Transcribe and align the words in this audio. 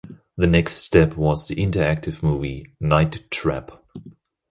The 0.35 0.47
next 0.47 0.77
step 0.77 1.15
was 1.15 1.47
the 1.47 1.53
interactive 1.57 2.23
movie 2.23 2.73
"Night 2.79 3.29
Trap". 3.29 3.83